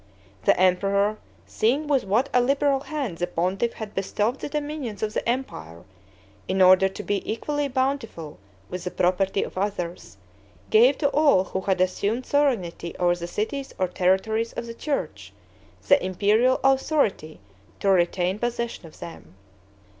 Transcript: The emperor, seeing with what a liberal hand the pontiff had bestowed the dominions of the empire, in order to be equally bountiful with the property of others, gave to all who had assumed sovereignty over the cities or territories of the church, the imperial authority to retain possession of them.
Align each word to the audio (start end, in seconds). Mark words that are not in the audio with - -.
The 0.45 0.59
emperor, 0.59 1.19
seeing 1.45 1.85
with 1.85 2.05
what 2.05 2.27
a 2.33 2.41
liberal 2.41 2.79
hand 2.79 3.19
the 3.19 3.27
pontiff 3.27 3.73
had 3.73 3.93
bestowed 3.93 4.39
the 4.39 4.49
dominions 4.49 5.03
of 5.03 5.13
the 5.13 5.29
empire, 5.29 5.83
in 6.47 6.59
order 6.59 6.89
to 6.89 7.03
be 7.03 7.21
equally 7.31 7.67
bountiful 7.67 8.39
with 8.67 8.83
the 8.83 8.89
property 8.89 9.43
of 9.43 9.59
others, 9.59 10.17
gave 10.71 10.97
to 10.97 11.09
all 11.11 11.43
who 11.43 11.61
had 11.61 11.79
assumed 11.79 12.25
sovereignty 12.25 12.95
over 12.97 13.15
the 13.15 13.27
cities 13.27 13.75
or 13.77 13.87
territories 13.87 14.53
of 14.53 14.65
the 14.65 14.73
church, 14.73 15.33
the 15.87 16.03
imperial 16.03 16.59
authority 16.63 17.39
to 17.79 17.87
retain 17.87 18.39
possession 18.39 18.87
of 18.87 18.99
them. 19.01 19.35